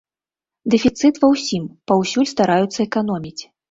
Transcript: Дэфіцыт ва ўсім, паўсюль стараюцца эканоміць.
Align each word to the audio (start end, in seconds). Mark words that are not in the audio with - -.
Дэфіцыт 0.75 1.21
ва 1.25 1.31
ўсім, 1.35 1.69
паўсюль 1.95 2.31
стараюцца 2.35 2.79
эканоміць. 2.91 3.41